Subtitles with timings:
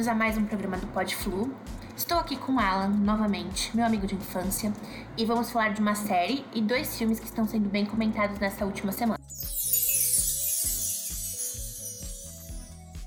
[0.00, 1.54] bem-vindos a mais um programa do Pod Flu.
[1.94, 4.72] Estou aqui com Alan, novamente, meu amigo de infância,
[5.14, 8.64] e vamos falar de uma série e dois filmes que estão sendo bem comentados nessa
[8.64, 9.20] última semana.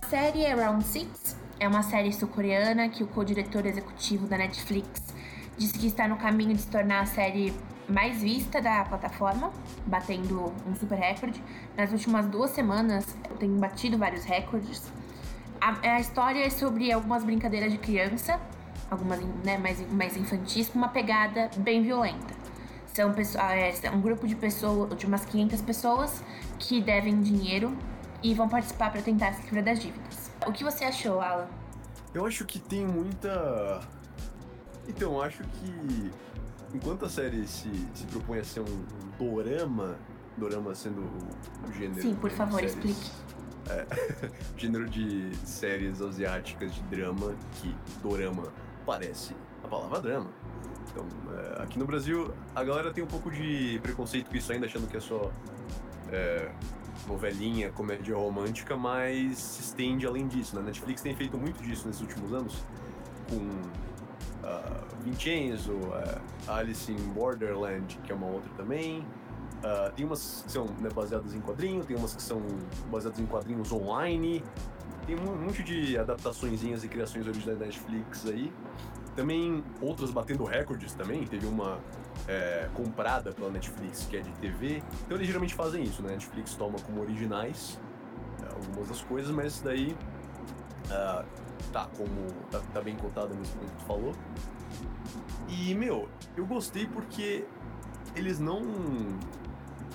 [0.03, 4.87] A série é Round Six é uma série sul-coreana que o co-diretor executivo da Netflix
[5.57, 7.51] disse que está no caminho de se tornar a série
[7.89, 9.51] mais vista da plataforma,
[9.87, 11.43] batendo um super recorde.
[11.75, 14.91] Nas últimas duas semanas, tem batido vários recordes.
[15.63, 18.37] A, a história é sobre algumas brincadeiras de criança
[18.91, 22.33] algumas né, mais, mais infantis, com uma pegada bem violenta.
[22.93, 26.23] São é, um grupo de pessoas, de umas 500 pessoas
[26.59, 27.75] que devem dinheiro
[28.21, 30.31] e vão participar para tentar se livrar das dívidas.
[30.45, 31.47] O que você achou, Alan?
[32.13, 33.81] Eu acho que tem muita.
[34.87, 36.11] Então, acho que
[36.73, 39.95] enquanto a série se, se propõe a ser um, um dorama,
[40.37, 41.01] dorama sendo
[41.67, 42.01] o gênero.
[42.01, 43.11] Sim, por favor, séries, explique.
[43.69, 43.85] É,
[44.57, 48.51] gênero de séries asiáticas de drama, que dorama
[48.85, 50.29] parece a palavra drama.
[50.91, 54.65] Então, é, aqui no Brasil, a galera tem um pouco de preconceito com isso ainda,
[54.65, 55.31] achando que é só
[56.11, 56.51] é,
[57.07, 60.55] novelinha, comédia romântica, mas se estende além disso.
[60.55, 60.61] Né?
[60.61, 62.63] A Netflix tem feito muito disso nesses últimos anos,
[63.29, 63.37] com
[64.47, 69.05] uh, Vincenzo, uh, Alice in Borderland, que é uma outra também.
[69.63, 72.41] Uh, tem umas que são né, baseadas em quadrinhos, tem umas que são
[72.91, 74.43] baseadas em quadrinhos online,
[75.05, 78.51] tem um monte de adaptações e criações originais da Netflix aí.
[79.15, 81.25] Também outras batendo recordes também.
[81.25, 81.79] Teve uma
[82.27, 84.81] é, comprada pela Netflix, que é de TV.
[85.05, 86.09] Então eles geralmente fazem isso, né?
[86.09, 87.79] A Netflix toma como originais
[88.41, 89.95] é, algumas das coisas, mas daí
[90.85, 91.25] uh,
[91.71, 92.27] tá como.
[92.49, 94.13] Tá, tá bem contado ponto que tu falou.
[95.49, 97.45] E, meu, eu gostei porque
[98.15, 98.61] eles não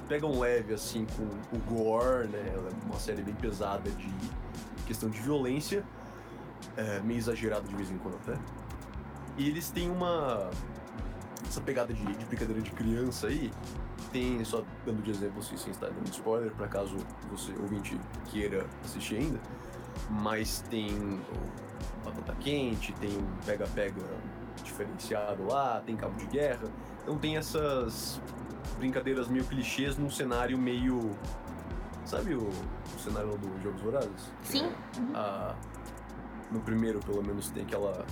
[0.09, 1.25] pegam leve assim com
[1.57, 2.53] o gore, né?
[2.55, 4.11] Ela é uma série bem pesada de
[4.87, 5.85] questão de violência,
[6.77, 8.39] é, meio exagerado de vez em quando até.
[9.37, 10.51] E eles têm uma.
[11.47, 13.53] essa pegada de, de brincadeira de criança aí.
[14.11, 16.97] Tem, só dando de exemplo assim, sem estar dando spoiler, para caso
[17.31, 19.39] você ouvinte queira assistir ainda.
[20.09, 24.03] Mas tem o batata quente, tem um pega-pega
[24.65, 26.69] diferenciado lá, tem cabo de guerra.
[27.03, 28.19] Então tem essas
[28.79, 31.17] brincadeiras meio clichês num cenário meio.
[32.05, 32.51] Sabe o
[32.99, 34.33] cenário do Jogos Vorazes?
[34.43, 34.65] Sim.
[34.65, 35.13] Uhum.
[35.15, 35.55] Ah,
[36.51, 38.05] no primeiro, pelo menos, tem aquela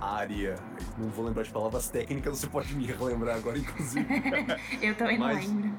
[0.00, 0.56] área.
[0.98, 4.06] Não vou lembrar de palavras técnicas, você pode me relembrar agora, inclusive.
[4.80, 5.72] Eu também não Mas, lembro.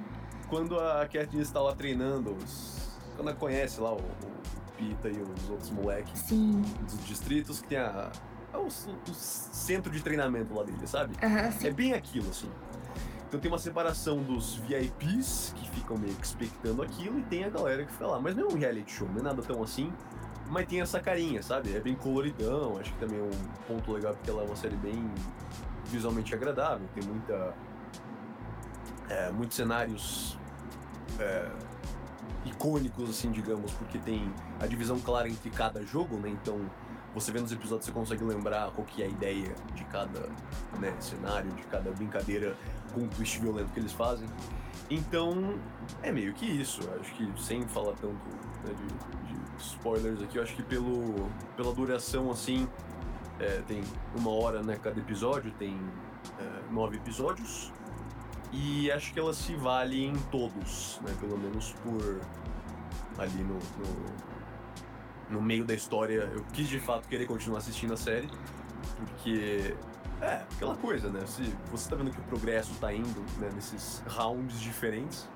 [0.47, 2.99] Quando a Katniss está lá treinando, os...
[3.15, 4.33] quando ela conhece lá o, o,
[4.77, 6.61] Pita e os outros moleques Sim.
[6.81, 8.11] dos distritos, que tem a,
[8.51, 8.71] a o, o,
[9.13, 11.15] centro de treinamento lá dele, sabe?
[11.23, 12.49] Uhum, é bem aquilo, assim.
[13.33, 17.49] Então tem uma separação dos VIPs, que ficam meio que expectando aquilo, e tem a
[17.49, 18.19] galera que fica lá.
[18.19, 19.91] Mas não é um reality show, não é nada tão assim.
[20.51, 21.75] Mas tem essa carinha, sabe?
[21.75, 23.31] É bem coloridão, acho que também é um
[23.67, 25.11] ponto legal porque ela é uma série bem
[25.85, 27.55] visualmente agradável, tem muita.
[29.09, 30.37] É, muitos cenários
[31.19, 31.49] é,
[32.45, 36.29] icônicos, assim, digamos, porque tem a divisão clara entre cada jogo, né?
[36.29, 36.69] Então
[37.13, 40.27] você vê nos episódios, você consegue lembrar qual que é a ideia de cada
[40.79, 42.55] né, cenário, de cada brincadeira
[42.93, 44.27] com o twist violento que eles fazem.
[44.89, 45.59] Então,
[46.01, 46.81] é meio que isso.
[46.99, 48.13] Acho que sem falar tanto
[48.65, 52.67] né, de, de, spoilers aqui, eu acho que pelo, pela duração, assim,
[53.39, 53.83] é, tem
[54.15, 55.79] uma hora né, cada episódio, tem
[56.39, 57.71] é, nove episódios.
[58.51, 62.21] E acho que ela se vale em todos, né, pelo menos por
[63.17, 64.32] ali no, no
[65.29, 68.29] no meio da história, eu quis de fato querer continuar assistindo a série,
[68.97, 69.75] porque
[70.21, 71.25] é aquela coisa, né?
[71.25, 75.29] Se você tá vendo que o progresso tá indo né, nesses rounds diferentes,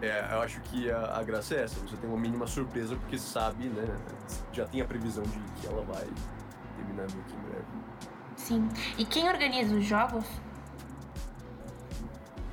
[0.00, 3.18] é, eu acho que a, a, graça é essa, você tem uma mínima surpresa porque
[3.18, 3.86] sabe, né?
[4.52, 6.06] Já tem a previsão de que ela vai
[6.76, 7.66] terminar meio que em breve.
[8.36, 8.68] Sim.
[8.96, 10.24] E quem organiza os jogos?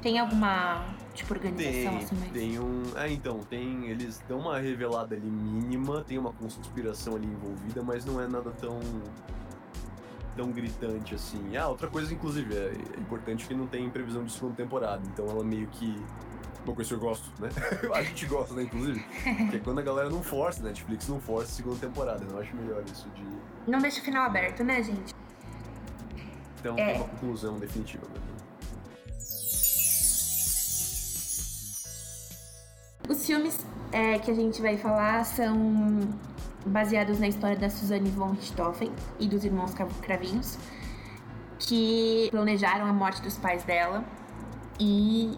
[0.01, 2.33] Tem alguma tipo organização tem, assim mesmo?
[2.33, 2.83] Tem um.
[2.97, 3.89] É, então, tem.
[3.89, 8.51] Eles dão uma revelada ali mínima, tem uma conspiração ali envolvida, mas não é nada
[8.51, 8.79] tão.
[10.35, 11.57] tão gritante assim.
[11.57, 15.25] Ah, outra coisa, inclusive, é, é importante que não tem previsão de segunda temporada, então
[15.27, 16.03] ela meio que.
[16.65, 17.49] Uma coisa que eu gosto, né?
[17.93, 18.99] a gente gosta, né, inclusive.
[19.51, 22.25] que é quando a galera não força, Netflix não força a segunda temporada.
[22.27, 23.23] Eu acho melhor isso de.
[23.69, 25.13] Não deixa o final aberto, né, gente?
[26.59, 26.85] Então é.
[26.85, 28.24] tem uma conclusão definitiva mesmo.
[33.07, 35.99] Os filmes é, que a gente vai falar são
[36.65, 40.57] baseados na história da Suzanne von Richthofen e dos irmãos Cravinhos,
[41.59, 44.03] que planejaram a morte dos pais dela.
[44.79, 45.37] E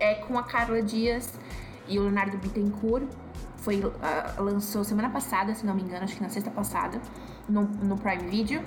[0.00, 1.32] é com a Carla Dias
[1.88, 3.06] e o Leonardo Bittencourt.
[3.58, 7.00] foi uh, lançou semana passada, se não me engano, acho que na sexta passada,
[7.48, 8.62] no, no Prime Video.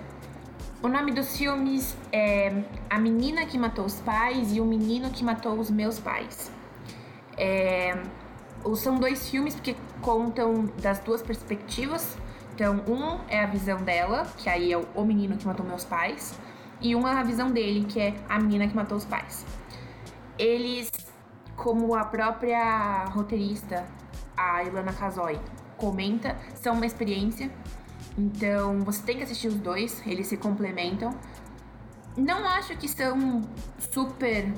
[0.81, 5.25] O nome dos filmes é A Menina que Matou os Pais e O Menino que
[5.25, 6.50] Matou os Meus Pais.
[7.38, 8.01] É,
[8.75, 12.17] são dois filmes porque contam das duas perspectivas.
[12.53, 16.38] Então, um é a visão dela, que aí é o menino que matou meus pais,
[16.81, 19.45] e um é a visão dele, que é a menina que matou os pais.
[20.38, 20.91] Eles,
[21.56, 23.85] como a própria roteirista,
[24.35, 25.39] a Ilana Kazoy,
[25.77, 27.50] comenta, são uma experiência.
[28.17, 31.15] Então, você tem que assistir os dois, eles se complementam.
[32.17, 33.41] Não acho que são
[33.77, 34.51] super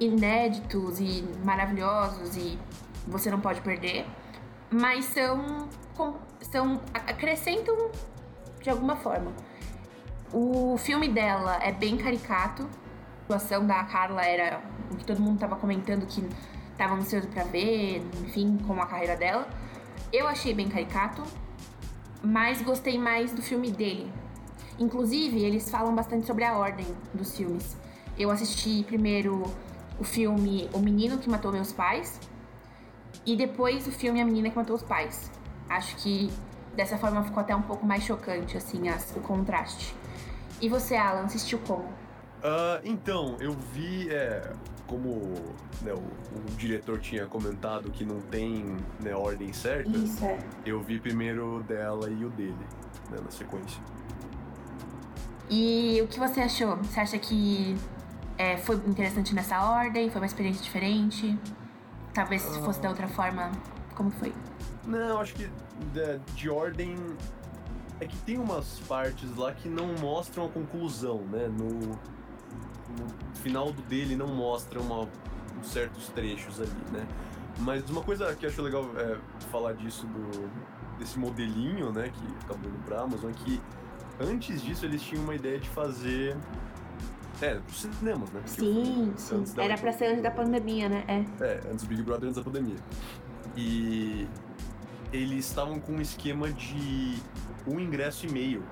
[0.00, 2.58] inéditos e maravilhosos e
[3.06, 4.06] você não pode perder,
[4.70, 5.68] mas são,
[6.40, 7.90] são acrescentam
[8.60, 9.32] de alguma forma.
[10.32, 12.62] O filme dela é bem caricato.
[12.62, 16.26] A atuação da Carla era o que todo mundo estava comentando que
[16.70, 19.48] estava ansioso para ver, enfim, com a carreira dela.
[20.12, 21.22] Eu achei bem caricato,
[22.22, 24.12] mas gostei mais do filme dele.
[24.78, 27.76] Inclusive, eles falam bastante sobre a ordem dos filmes.
[28.18, 29.42] Eu assisti primeiro
[29.98, 32.20] o filme O Menino que Matou Meus Pais,
[33.24, 35.30] e depois o filme A Menina que Matou os Pais.
[35.68, 36.30] Acho que
[36.74, 39.94] dessa forma ficou até um pouco mais chocante, assim, as, o contraste.
[40.60, 41.84] E você, Alan, assistiu como?
[41.84, 44.52] Uh, então, eu vi, é,
[44.86, 45.34] como
[45.82, 50.38] né, o, o, diretor tinha comentado que não tem né, ordem certa, Isso, é.
[50.66, 52.56] eu vi primeiro dela e o dele,
[53.10, 53.80] né, na sequência.
[55.48, 56.76] E o que você achou?
[56.78, 57.76] Você acha que
[58.38, 60.10] é, foi interessante nessa ordem?
[60.10, 61.38] Foi uma experiência diferente?
[62.14, 63.50] Talvez se fosse da outra forma,
[63.94, 64.32] como foi?
[64.86, 65.48] Não, acho que
[65.92, 66.96] de, de, ordem.
[68.00, 71.48] É que tem umas partes lá que não mostram a conclusão, né?
[71.48, 75.08] No, no final do dele não mostra uma,
[75.62, 77.06] certos trechos ali, né?
[77.58, 79.18] Mas uma coisa que eu acho legal é,
[79.50, 80.50] falar disso do,
[80.98, 83.60] desse modelinho, né, que acabou indo pra Amazon, é que
[84.20, 86.36] antes disso eles tinham uma ideia de fazer
[87.42, 88.40] é, pros cinemas, né?
[88.46, 89.44] Sim, sim.
[89.58, 91.04] Era pra ser antes da pandemia, né?
[91.08, 91.44] É.
[91.44, 92.76] é, antes do Big Brother, antes da pandemia.
[93.56, 94.28] E
[95.12, 97.16] eles estavam com um esquema de
[97.66, 98.62] um ingresso e meio,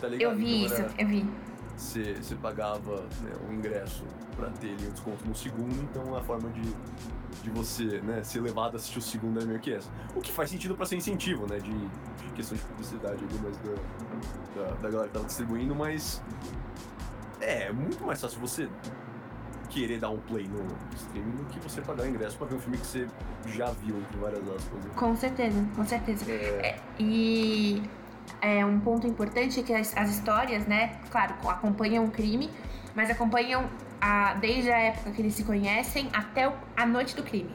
[0.00, 0.32] tá ligado?
[0.32, 1.30] Eu vi então, isso, eu vi.
[1.76, 4.04] Você, pagava né, o ingresso
[4.34, 6.62] pra ter ali um desconto no segundo, então a forma de,
[7.40, 9.88] de você né, ser levado a assistir o segundo é meio que essa.
[10.16, 11.58] O que faz sentido pra ser incentivo, né?
[11.60, 16.20] De, de questão de publicidade ali, mais da, da, da galera que tava distribuindo, mas
[17.40, 18.68] é, é muito mais fácil você
[19.68, 22.60] querer dar um play no streaming do que você pagar o ingresso pra ver um
[22.60, 23.06] filme que você
[23.46, 24.84] já viu, entre várias aspas.
[24.96, 26.30] Com certeza, com certeza.
[26.30, 26.34] É...
[26.34, 27.82] É, e
[28.40, 32.50] é, um ponto importante é que as, as, histórias, né, claro, acompanham o crime,
[32.94, 33.68] mas acompanham
[34.00, 37.50] a, desde a época que eles se conhecem até o, a noite do crime.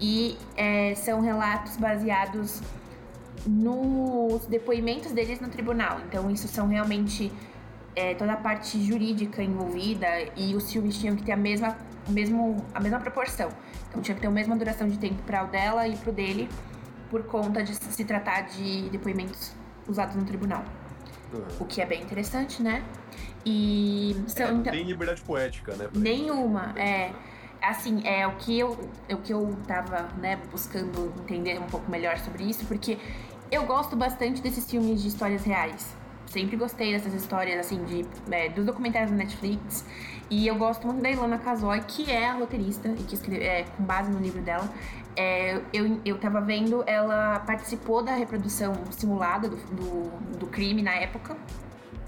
[0.00, 2.60] E é, são relatos baseados
[3.46, 6.00] nos depoimentos deles no tribunal.
[6.08, 7.30] Então, isso são realmente
[7.96, 10.06] é, toda a parte jurídica envolvida
[10.36, 11.76] e os filmes tinham que ter a mesma,
[12.08, 13.48] mesmo, a mesma proporção.
[13.88, 16.12] Então tinha que ter a mesma duração de tempo para o dela e para o
[16.12, 16.48] dele,
[17.10, 19.54] por conta de se tratar de depoimentos
[19.86, 20.64] usados no tribunal.
[21.32, 21.44] Uhum.
[21.60, 22.84] O que é bem interessante, né?
[23.46, 25.88] E são, é, não então, tem liberdade poética, né?
[25.94, 27.12] Nenhuma, é.
[27.62, 28.72] Assim, é o que eu,
[29.10, 32.98] o que eu tava, né, buscando entender um pouco melhor sobre isso, porque
[33.50, 35.96] eu gosto bastante desses filmes de histórias reais
[36.34, 39.86] sempre gostei dessas histórias, assim, de, é, dos documentários da Netflix.
[40.28, 43.62] E eu gosto muito da Ilana Kazoy, que é a roteirista, e que escreve, é,
[43.62, 44.68] com base no livro dela.
[45.16, 50.94] É, eu, eu tava vendo, ela participou da reprodução simulada do, do, do crime na
[50.94, 51.36] época.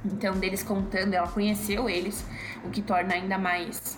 [0.05, 2.27] Então, deles contando, ela conheceu eles,
[2.65, 3.97] o que torna ainda mais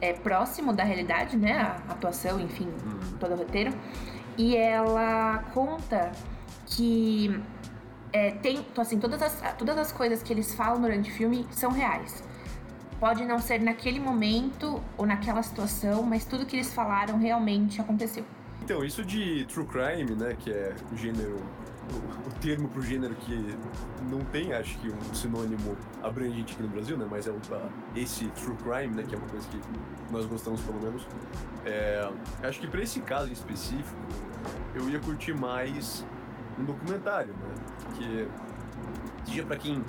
[0.00, 1.60] é, próximo da realidade, né?
[1.60, 3.18] A atuação, enfim, uhum.
[3.20, 3.72] todo o roteiro.
[4.38, 6.12] E ela conta
[6.66, 7.40] que
[8.12, 11.46] é, tem, então, assim, todas as, todas as coisas que eles falam durante o filme
[11.50, 12.22] são reais.
[12.98, 18.24] Pode não ser naquele momento ou naquela situação, mas tudo que eles falaram realmente aconteceu.
[18.62, 21.36] Então, isso de true crime, né, que é o gênero,
[21.92, 23.54] o, o termo pro gênero que
[24.10, 27.38] não tem, acho que um sinônimo abrangente aqui no Brasil, né, mas é o,
[27.94, 29.60] esse true crime, né, que é uma coisa que
[30.10, 31.06] nós gostamos pelo menos.
[31.64, 32.10] É,
[32.42, 34.00] acho que para esse caso em específico,
[34.74, 36.04] eu ia curtir mais
[36.58, 37.54] um documentário, né?
[37.84, 38.28] Porque
[39.26, 39.84] seja para quem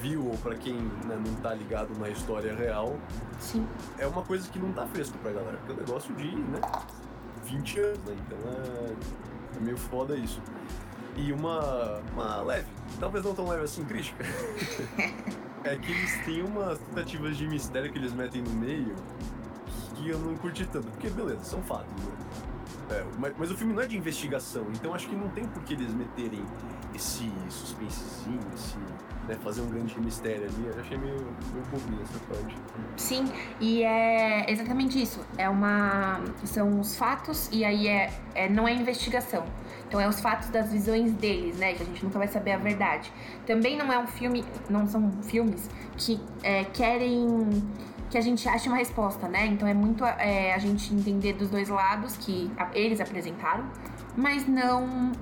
[0.00, 2.98] viu ou para quem né, não tá ligado na história real,
[3.38, 3.66] Sim.
[3.98, 6.60] é uma coisa que não tá fresco pra galera, porque é um negócio de, né,
[7.44, 8.16] 20 anos, né?
[8.26, 10.42] Então é, é meio foda isso.
[11.16, 12.66] E uma, uma leve,
[12.98, 14.24] talvez não tão leve assim, crítica.
[15.64, 18.94] é que eles têm umas tentativas de mistério que eles metem no meio
[19.94, 22.12] que eu não curti tanto, porque beleza, são fatos, né?
[22.92, 25.62] É, mas, mas, o filme não é de investigação, então acho que não tem por
[25.62, 26.44] que eles meterem
[26.94, 28.76] esse suspensezinho, esse.
[29.26, 30.66] Né, fazer um grande mistério ali.
[30.66, 32.56] Eu achei meio, meio bobinho essa parte.
[32.96, 33.24] Sim,
[33.60, 35.24] e é exatamente isso.
[35.38, 36.20] É uma.
[36.44, 39.44] São os fatos, e aí é, é não é investigação.
[39.86, 41.72] Então é os fatos das visões deles, né?
[41.72, 43.12] Que a gente nunca vai saber a verdade.
[43.46, 44.44] Também não é um filme.
[44.68, 47.62] Não são filmes que é, querem
[48.12, 49.46] que a gente ache uma resposta, né?
[49.46, 53.64] Então é muito é, a gente entender dos dois lados que eles apresentaram,
[54.14, 55.12] mas não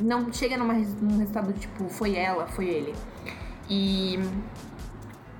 [0.00, 2.94] não chega numa, num resultado tipo foi ela, foi ele.
[3.70, 4.18] E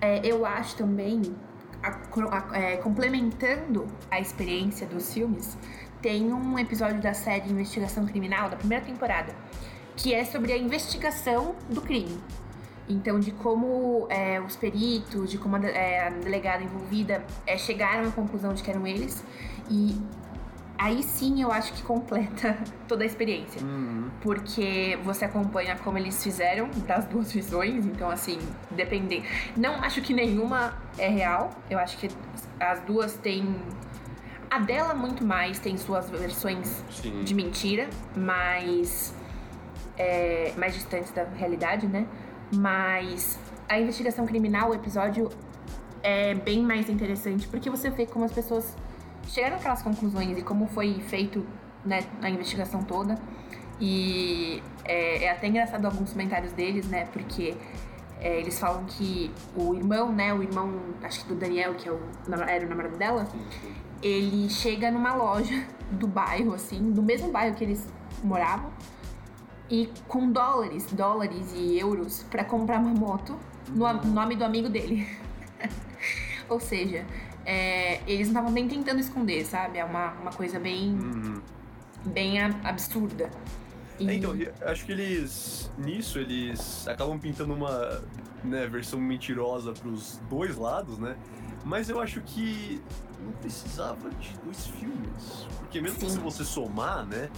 [0.01, 1.23] é, eu acho também
[1.83, 5.59] a, a, é, complementando a experiência dos filmes,
[6.01, 9.35] tem um episódio da série Investigação Criminal da primeira temporada
[9.97, 12.17] que é sobre a investigação do crime.
[12.89, 18.09] Então, de como é, os peritos, de como a, é, a delegada envolvida é, chegaram
[18.09, 19.25] à conclusão de que eram eles.
[19.69, 20.01] E
[20.79, 23.63] aí sim eu acho que completa toda a experiência.
[23.63, 24.11] Uhum.
[24.21, 28.39] Porque você acompanha como eles fizeram das duas visões, então assim,
[28.71, 29.25] dependendo.
[29.57, 32.09] Não acho que nenhuma é real, eu acho que
[32.61, 33.57] as duas têm.
[34.49, 37.25] A dela muito mais tem suas versões sim.
[37.25, 39.13] de mentira, mas
[39.99, 42.07] é, mais distantes da realidade, né?
[42.55, 43.39] Mas
[43.69, 45.31] a investigação criminal, o episódio
[46.03, 48.77] é bem mais interessante porque você vê como as pessoas
[49.27, 51.45] chegaram àquelas conclusões e como foi feito
[51.85, 53.19] né, a investigação toda.
[53.81, 57.07] E é, é até engraçado alguns comentários deles, né?
[57.13, 57.55] Porque
[58.21, 60.33] é, eles falam que o irmão, né?
[60.33, 62.01] O irmão, acho que do Daniel, que é o,
[62.49, 63.29] era o namorado dela,
[64.03, 67.87] ele chega numa loja do bairro, assim, do mesmo bairro que eles
[68.25, 68.71] moravam
[69.71, 75.07] e com dólares, dólares e euros para comprar uma moto no nome do amigo dele.
[76.49, 77.05] Ou seja,
[77.45, 79.79] é, eles não estavam nem tentando esconder, sabe?
[79.79, 81.41] É uma, uma coisa bem, uhum.
[82.05, 83.31] bem absurda.
[83.99, 84.09] E...
[84.09, 84.33] É, então,
[84.63, 88.03] acho que eles, nisso, eles acabam pintando uma
[88.45, 91.17] né, versão mentirosa pros dois lados, né?
[91.65, 92.81] Mas eu acho que
[93.21, 95.47] não precisava de dois filmes.
[95.59, 96.11] Porque mesmo Sim.
[96.11, 97.29] se você somar, né?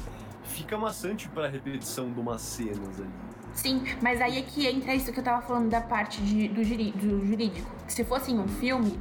[0.48, 3.10] Fica maçante para repetição de umas cenas ali.
[3.52, 6.62] Sim, mas aí é que entra isso que eu tava falando da parte de, do,
[6.62, 7.70] do jurídico.
[7.88, 8.98] Se fosse um filme,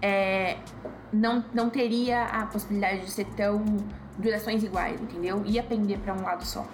[0.00, 0.58] é,
[1.12, 3.64] não, não teria a possibilidade de ser tão
[4.18, 5.42] durações iguais, entendeu?
[5.44, 6.66] Ia pender para um lado só.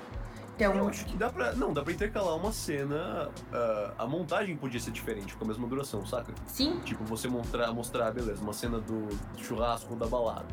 [0.55, 1.53] Então, eu acho que dá pra.
[1.53, 3.31] Não, dá pra intercalar uma cena.
[3.53, 6.35] Uh, a montagem podia ser diferente, com a mesma duração, saca?
[6.47, 6.81] Sim.
[6.85, 10.47] Tipo, você mostrar, mostrar beleza, uma cena do churrasco da balada.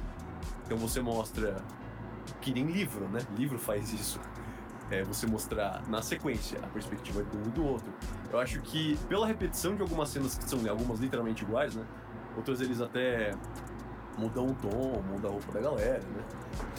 [0.64, 1.58] Então você mostra
[2.42, 3.20] que nem livro, né?
[3.38, 4.20] Livro faz isso.
[4.92, 7.92] É você mostrar na sequência a perspectiva de um e do outro.
[8.32, 11.86] Eu acho que pela repetição de algumas cenas que são algumas literalmente iguais, né?
[12.38, 13.32] Outras eles até
[14.18, 16.24] mudam o tom, mudam a roupa da galera, né?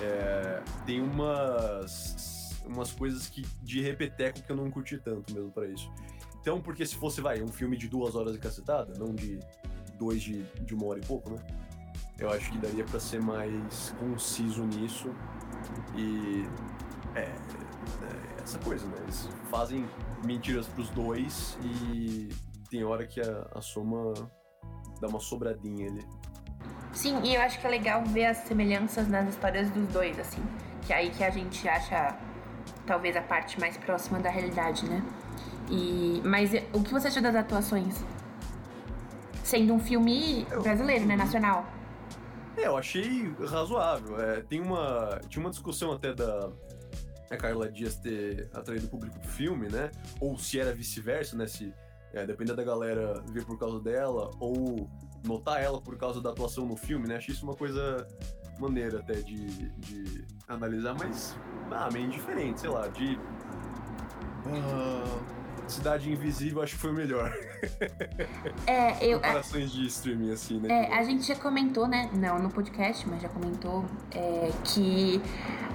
[0.02, 2.36] É, tem umas
[2.66, 5.90] umas coisas que de repeteco que eu não curti tanto mesmo para isso.
[6.40, 9.38] Então, porque se fosse, vai, um filme de duas horas e cacetada, não de
[9.98, 11.38] dois de, de uma hora e pouco, né?
[12.18, 15.14] Eu acho que daria para ser mais conciso nisso
[15.94, 16.48] e
[17.14, 18.96] é, é, essa coisa, né?
[19.02, 19.86] Eles fazem
[20.24, 22.28] mentiras pros dois e
[22.70, 24.14] tem hora que a, a soma
[25.00, 26.06] dá uma sobradinha ali.
[26.92, 30.42] Sim, e eu acho que é legal ver as semelhanças nas histórias dos dois, assim.
[30.86, 32.16] Que é aí que a gente acha
[32.86, 35.02] talvez a parte mais próxima da realidade, né?
[35.70, 38.02] E, mas o que você achou das atuações?
[39.44, 41.16] Sendo um filme brasileiro, né?
[41.16, 41.66] Nacional.
[42.56, 44.20] É, eu achei razoável.
[44.20, 45.20] É, tem uma.
[45.28, 46.50] Tinha uma discussão até da
[47.30, 49.90] a Carla Dias ter atraído o público pro filme, né?
[50.20, 51.46] Ou se era vice-versa, né?
[51.46, 51.72] Se
[52.12, 54.88] é, dependendo da galera ver por causa dela, ou
[55.24, 57.16] notar ela por causa da atuação no filme, né?
[57.16, 58.06] Achei isso uma coisa
[58.58, 61.36] maneira até de, de analisar, mas
[61.70, 63.18] ah, meio indiferente, sei lá, de.
[64.46, 67.32] Uh, Cidade Invisível acho que foi o melhor.
[68.66, 69.20] É, eu.
[69.20, 70.68] Comparações de streaming, assim, né?
[70.68, 72.10] É, a gente já comentou, né?
[72.12, 75.20] Não no podcast, mas já comentou é, que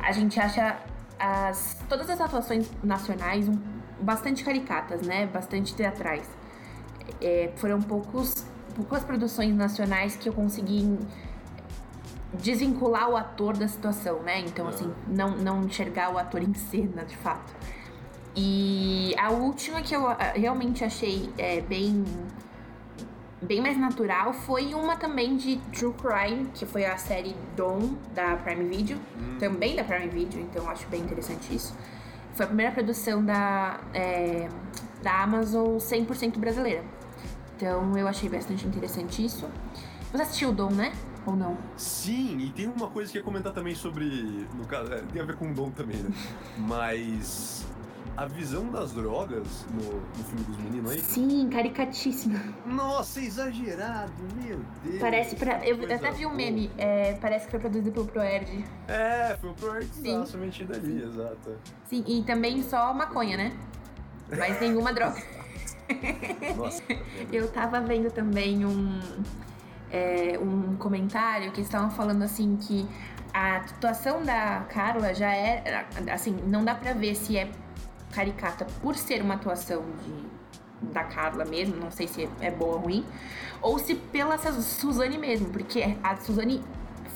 [0.01, 0.79] a gente acha
[1.19, 3.57] as, todas as atuações nacionais um,
[4.01, 5.27] bastante caricatas, né?
[5.27, 6.27] Bastante teatrais.
[7.21, 8.45] É, foram poucos,
[8.75, 10.97] poucas produções nacionais que eu consegui
[12.33, 14.39] desvincular o ator da situação, né?
[14.39, 17.53] Então, assim, não, não enxergar o ator em cena, de fato.
[18.35, 22.03] E a última que eu ah, realmente achei é, bem
[23.41, 28.35] bem mais natural foi uma também de True Crime, que foi a série Dawn da
[28.37, 29.37] Prime Video, hum.
[29.39, 31.75] também da Prime Video, então acho bem interessante isso.
[32.33, 34.47] Foi a primeira produção da, é,
[35.01, 36.83] da Amazon 100% brasileira.
[37.57, 39.49] Então eu achei bastante interessante isso.
[40.11, 40.93] Você assistiu o Dawn, né?
[41.25, 41.57] Ou não?
[41.77, 44.05] Sim, e tem uma coisa que eu ia comentar também sobre.
[44.55, 46.09] No caso, é, tem a ver com o Dom também, né?
[46.57, 47.65] Mas
[48.17, 50.99] a visão das drogas no, no filme dos meninos aí.
[50.99, 52.39] Sim, caricatíssima.
[52.65, 54.99] Nossa, exagerado, meu Deus.
[54.99, 55.65] Parece pra.
[55.65, 58.65] Eu até vi um meme, é, parece que foi produzido pelo ProErd.
[58.87, 61.07] É, foi o ProErd que metido ali, Sim.
[61.07, 61.57] exato.
[61.85, 63.53] Sim, e também só maconha, né?
[64.37, 65.21] Mas nenhuma droga.
[66.55, 66.83] Nossa.
[67.31, 68.99] eu tava vendo também um.
[69.93, 72.87] É, um comentário que estavam falando assim que
[73.33, 77.51] a atuação da Carla já é assim, não dá pra ver se é
[78.11, 82.79] caricata por ser uma atuação de, da Carla mesmo, não sei se é boa ou
[82.79, 83.05] ruim,
[83.61, 86.61] ou se pela Suzane mesmo, porque a Suzane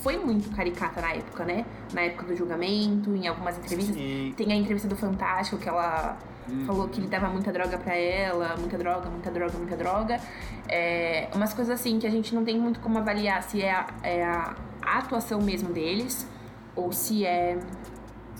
[0.02, 1.64] foi muito caricata na época, né?
[1.92, 3.96] Na época do julgamento, em algumas entrevistas.
[3.96, 4.32] Sim.
[4.36, 6.16] Tem a entrevista do Fantástico que ela
[6.48, 6.64] hum.
[6.64, 10.20] falou que ele dava muita droga para ela, muita droga, muita droga, muita droga.
[10.68, 13.86] É, umas coisas assim que a gente não tem muito como avaliar se é a,
[14.04, 16.24] é a, a atuação mesmo deles
[16.76, 17.58] ou se é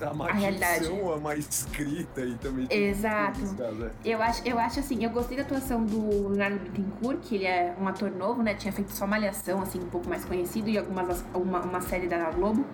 [0.00, 2.66] a maldição, a a má escrita e também.
[2.70, 3.40] Exato.
[3.60, 3.90] É.
[4.04, 7.74] Eu acho, eu acho assim, eu gostei da atuação do Leonardo Bittencourt, que ele é
[7.80, 8.54] um ator novo, né?
[8.54, 12.30] Tinha feito só Malhação, assim, um pouco mais conhecido, e algumas, uma, uma série da
[12.30, 12.64] Globo.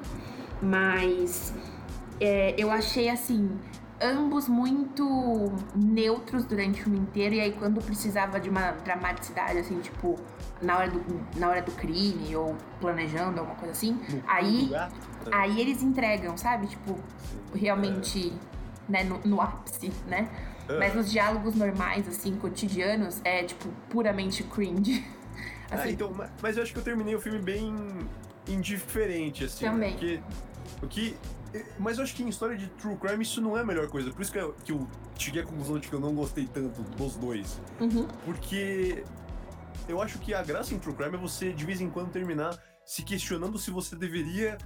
[0.60, 1.52] Mas
[2.20, 3.58] é, eu achei assim
[4.02, 9.78] ambos muito neutros durante o filme inteiro, e aí quando precisava de uma dramaticidade, assim,
[9.80, 10.18] tipo,
[10.60, 14.70] na hora do, na hora do crime ou planejando alguma coisa assim, no aí,
[15.30, 16.66] aí eles entregam, sabe?
[16.66, 16.98] Tipo,
[17.54, 18.32] realmente,
[18.88, 18.92] é.
[18.92, 20.28] né, no, no, ápice, né?
[20.68, 20.78] É.
[20.78, 25.04] Mas nos diálogos normais, assim, cotidianos, é, tipo, puramente cringe.
[25.70, 25.88] Ah, assim.
[25.88, 26.12] Ah, então,
[26.42, 27.74] mas eu acho que eu terminei o filme bem
[28.46, 29.64] indiferente, assim.
[29.64, 29.92] Também.
[29.92, 30.20] Porque,
[30.82, 31.16] o que
[31.78, 34.10] mas eu acho que em história de true crime isso não é a melhor coisa.
[34.10, 34.88] Por isso que eu, que eu
[35.18, 37.60] cheguei à conclusão de que eu não gostei tanto dos dois.
[37.80, 38.06] Uhum.
[38.24, 39.04] Porque
[39.88, 42.58] eu acho que a graça em true crime é você, de vez em quando, terminar
[42.84, 44.56] se questionando se você deveria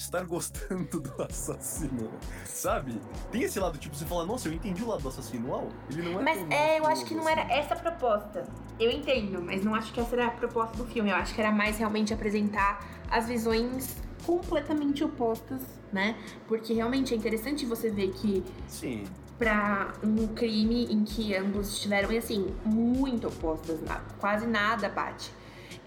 [0.00, 2.10] estar gostando do assassino,
[2.44, 3.00] sabe?
[3.30, 6.02] Tem esse lado, tipo, você fala, nossa, eu entendi o lado do assassino, uau, ele
[6.02, 8.46] não é Mas é, eu acho que não era essa a proposta.
[8.78, 11.10] Eu entendo, mas não acho que essa era a proposta do filme.
[11.10, 16.16] Eu acho que era mais realmente apresentar as visões completamente opostas, né?
[16.48, 18.42] Porque realmente é interessante você ver que.
[18.66, 19.04] Sim.
[19.38, 23.80] Pra um crime em que ambos estiveram, assim, muito opostas,
[24.18, 25.32] quase nada bate.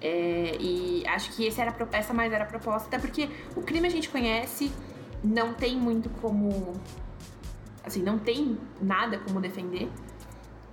[0.04, 3.88] É, e acho que esse era, essa mais era a proposta, até porque o crime
[3.88, 4.70] a gente conhece,
[5.24, 6.74] não tem muito como.
[7.86, 9.90] Assim, não tem nada como defender.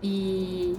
[0.03, 0.77] E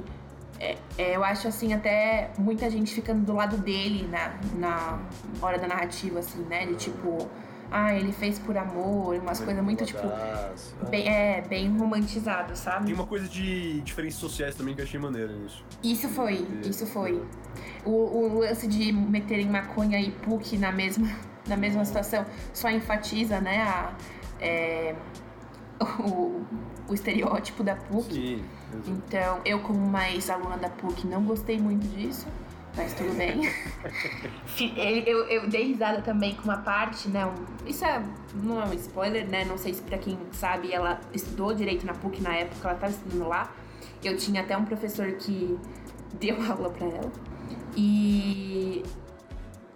[0.60, 5.00] é, é, eu acho assim, até muita gente ficando do lado dele na, na
[5.42, 6.66] hora da narrativa, assim, né?
[6.66, 7.30] De tipo,
[7.72, 10.02] ah, ele fez por amor, umas coisas muito, tipo,
[10.90, 12.88] bem, é, bem romantizado, sabe?
[12.88, 15.64] Tem uma coisa de diferenças sociais também que eu achei maneiro nisso.
[15.82, 17.24] Isso foi, isso foi.
[17.86, 21.08] O, o lance de meterem maconha e PUC na mesma,
[21.48, 23.94] na mesma situação só enfatiza, né, a,
[24.42, 24.94] é,
[26.00, 26.44] o,
[26.90, 28.14] o estereótipo da PUC.
[28.14, 28.46] Sim.
[28.86, 32.28] Então, eu como uma ex-aluna da PUC não gostei muito disso,
[32.76, 33.42] mas tudo bem.
[35.06, 37.26] eu, eu dei risada também com uma parte, né?
[37.26, 38.04] Um, isso é,
[38.36, 39.44] não é um spoiler, né?
[39.46, 42.94] Não sei se pra quem sabe, ela estudou direito na PUC na época, ela estava
[42.94, 43.52] estudando lá.
[44.04, 45.58] Eu tinha até um professor que
[46.20, 47.12] deu aula pra ela.
[47.76, 48.84] E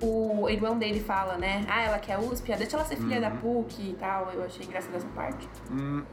[0.02, 1.66] o irmão dele fala, né?
[1.68, 3.22] Ah, ela quer USP, ah, deixa ela ser filha uhum.
[3.22, 4.32] da PUC e tal.
[4.32, 5.48] Eu achei engraçada essa parte.
[5.70, 6.04] Uhum.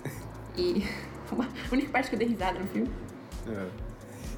[0.56, 0.84] E
[1.30, 2.90] a única parte que eu dei risada no filme.
[3.48, 3.81] É.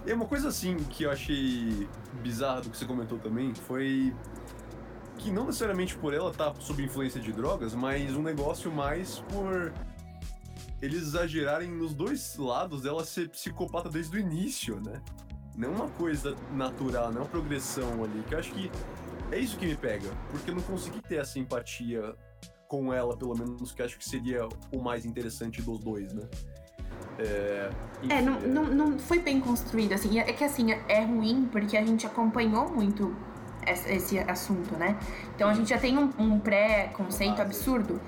[0.07, 1.89] E uma coisa assim que eu achei
[2.23, 4.15] bizarra do que você comentou também foi
[5.17, 9.21] que não necessariamente por ela estar tá sob influência de drogas, mas um negócio mais
[9.31, 9.73] por
[10.83, 15.01] eles exagerarem nos dois lados dela ser psicopata desde o início, né?
[15.57, 18.23] Não uma coisa natural, não uma progressão ali.
[18.29, 18.71] Que eu acho que
[19.33, 22.15] é isso que me pega, porque eu não consegui ter essa empatia
[22.69, 26.29] com ela, pelo menos, que acho que seria o mais interessante dos dois, né?
[27.19, 27.71] É,
[28.09, 30.19] é, não, não, não foi bem construído, assim.
[30.19, 33.15] É que, assim, é ruim porque a gente acompanhou muito
[33.67, 34.97] esse assunto, né?
[35.35, 38.01] Então a gente já tem um, um pré-conceito absurdo.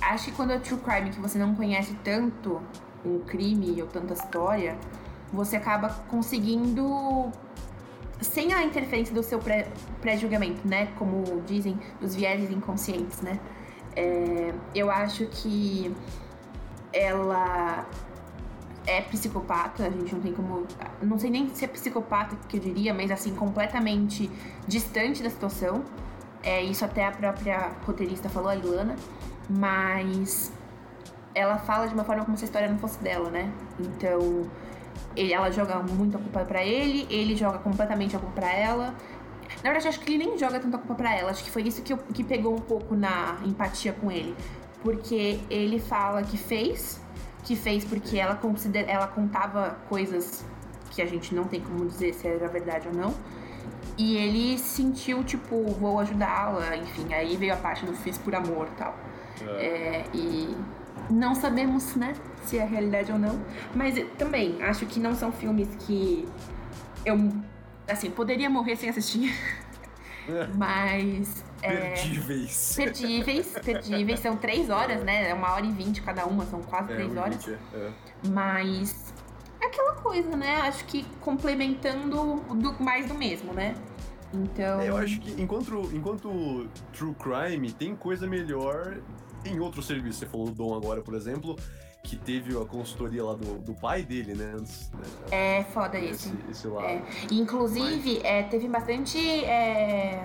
[0.00, 2.60] Acho que quando é true crime, que você não conhece tanto
[3.04, 4.76] um crime ou tanta história,
[5.32, 7.30] você acaba conseguindo
[8.20, 9.40] sem a interferência do seu
[10.00, 10.88] pré-julgamento, né?
[10.98, 13.38] Como dizem, dos vieses inconscientes, né?
[13.96, 15.94] É, eu acho que
[16.92, 17.86] ela
[18.88, 20.66] é psicopata, a gente não tem como.
[21.02, 24.30] Não sei nem se é psicopata que eu diria, mas assim, completamente
[24.66, 25.84] distante da situação.
[26.42, 28.96] É, isso até a própria roteirista falou, a Ilana.
[29.50, 30.50] Mas
[31.34, 33.52] ela fala de uma forma como se a história não fosse dela, né?
[33.78, 34.48] Então,
[35.14, 38.94] ele, ela joga muito a culpa para ele, ele joga completamente a culpa pra ela.
[39.62, 41.30] Na verdade, acho que ele nem joga tanta culpa pra ela.
[41.30, 44.34] Acho que foi isso que, que pegou um pouco na empatia com ele.
[44.82, 47.00] Porque ele fala que fez,
[47.44, 50.44] que fez porque ela, considera, ela contava coisas
[50.90, 53.14] que a gente não tem como dizer se era verdade ou não.
[53.96, 57.12] E ele sentiu, tipo, vou ajudá-la, enfim.
[57.12, 58.96] Aí veio a parte do fiz por amor tal.
[59.40, 59.66] É.
[59.66, 60.56] É, e
[61.10, 63.40] não sabemos, né, se é realidade ou não.
[63.74, 66.28] Mas também, acho que não são filmes que
[67.04, 67.16] eu,
[67.88, 69.34] assim, poderia morrer sem assistir.
[70.56, 71.44] Mas.
[71.62, 72.74] É, perdíveis.
[72.76, 74.20] Perdíveis, perdíveis.
[74.20, 75.30] São três horas, né?
[75.30, 77.44] É uma hora e vinte cada uma, são quase é, três horas.
[77.44, 77.92] 20, é.
[78.28, 79.14] Mas.
[79.60, 80.60] É aquela coisa, né?
[80.62, 83.74] Acho que complementando do, mais do mesmo, né?
[84.32, 84.80] Então.
[84.80, 88.98] É, eu acho que enquanto, enquanto True Crime tem coisa melhor
[89.44, 90.18] em outros serviços.
[90.20, 91.56] Você falou do Dom agora, por exemplo
[92.08, 94.54] que teve a consultoria lá do, do pai dele, né?
[94.58, 95.04] Antes, né?
[95.30, 96.28] É foda esse.
[96.28, 96.86] Esse, esse lado.
[96.86, 97.02] É.
[97.30, 98.24] Inclusive, Mas...
[98.24, 100.24] é, teve bastante é,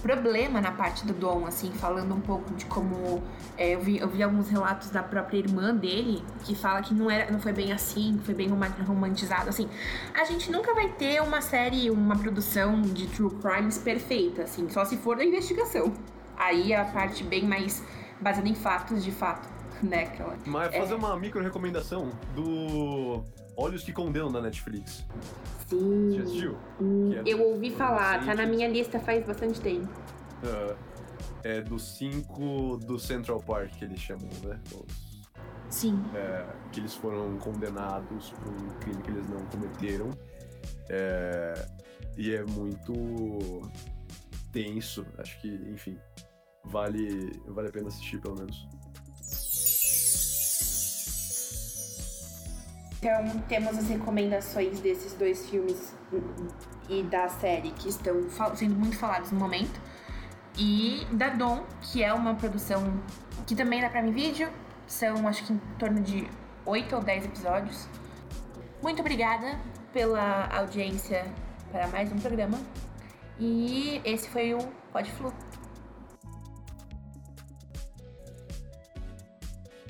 [0.00, 3.22] problema na parte do Dom, assim, falando um pouco de como.
[3.56, 7.10] É, eu, vi, eu vi alguns relatos da própria irmã dele que fala que não,
[7.10, 9.48] era, não foi bem assim, que foi bem romantizado.
[9.48, 9.68] Assim,
[10.14, 14.84] a gente nunca vai ter uma série, uma produção de true crimes perfeita, assim, só
[14.84, 15.92] se for da investigação.
[16.36, 17.84] Aí a parte bem mais
[18.20, 19.48] baseada em fatos, de fato
[19.82, 20.04] né?
[20.04, 20.96] Aquela, Mas fazer é...
[20.96, 23.22] uma micro recomendação do
[23.60, 25.06] Olhos que Condenam da Netflix.
[25.66, 26.12] Sim.
[26.12, 26.56] Já assistiu?
[26.80, 29.88] Hum, é eu ouvi falar, tá na minha lista faz bastante tempo.
[30.42, 30.76] Uh,
[31.44, 34.58] é dos cinco do Central Park que eles chamam, né?
[34.72, 35.10] Os,
[35.68, 36.02] Sim.
[36.14, 40.10] É, que eles foram condenados por um crime que eles não cometeram.
[40.88, 41.54] É,
[42.16, 43.62] e é muito
[44.52, 45.06] tenso.
[45.18, 45.96] Acho que, enfim,
[46.64, 48.66] vale, vale a pena assistir pelo menos.
[53.00, 55.94] Então, temos as recomendações desses dois filmes
[56.86, 58.14] e da série que estão
[58.54, 59.80] sendo muito falados no momento.
[60.58, 63.02] E da Dom, que é uma produção
[63.46, 64.50] que também dá pra mim vídeo.
[64.86, 66.28] São, acho que em torno de
[66.66, 67.88] 8 ou 10 episódios.
[68.82, 69.58] Muito obrigada
[69.94, 71.24] pela audiência
[71.72, 72.60] para mais um programa.
[73.38, 74.58] E esse foi o
[74.92, 75.32] Pode Flu.